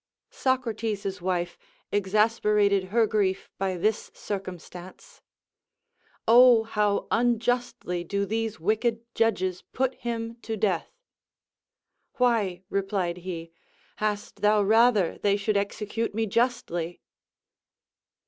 Socrates's 0.31 1.21
wife 1.21 1.59
exasperated 1.91 2.85
her 2.85 3.05
grief 3.05 3.51
by 3.59 3.77
this 3.77 4.09
circumstance: 4.15 5.21
"Oh, 6.27 6.63
how 6.63 7.05
unjustly 7.11 8.03
do 8.03 8.25
these 8.25 8.59
wicked 8.59 9.03
judges 9.13 9.63
put 9.73 9.93
him 9.93 10.37
to 10.41 10.57
death!" 10.57 10.89
"Why," 12.15 12.63
replied 12.67 13.17
he, 13.17 13.51
"hadst 13.97 14.37
thou 14.37 14.63
rather 14.63 15.19
they 15.19 15.37
should 15.37 15.55
execute 15.55 16.15
me 16.15 16.25
justly?" 16.25 16.99